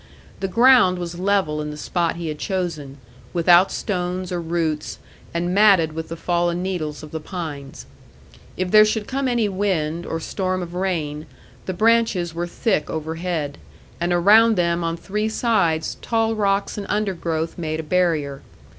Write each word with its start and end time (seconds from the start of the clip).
The 0.39 0.47
ground 0.47 0.97
was 0.97 1.19
level 1.19 1.61
in 1.61 1.69
the 1.69 1.77
spot 1.77 2.15
he 2.15 2.29
had 2.29 2.39
chosen, 2.39 2.97
without 3.33 3.71
stones 3.71 4.31
or 4.31 4.41
roots, 4.41 4.97
and 5.31 5.53
matted 5.53 5.93
with 5.93 6.07
the 6.07 6.15
fallen 6.15 6.63
needles 6.63 7.03
of 7.03 7.11
the 7.11 7.19
pines. 7.19 7.85
If 8.57 8.71
there 8.71 8.83
should 8.83 9.05
come 9.05 9.27
any 9.27 9.47
wind, 9.47 10.07
or 10.07 10.19
storm 10.19 10.63
of 10.63 10.73
rain, 10.73 11.27
the 11.67 11.73
branches 11.73 12.33
were 12.33 12.47
thick 12.47 12.89
overhead, 12.89 13.59
and 13.99 14.11
around 14.11 14.55
them 14.55 14.83
on 14.83 14.97
three 14.97 15.29
sides 15.29 15.97
tall 16.01 16.33
rocks 16.33 16.79
and 16.79 16.87
undergrowth 16.89 17.59
made 17.59 17.79
a 17.79 17.83
barrier. 17.83 18.41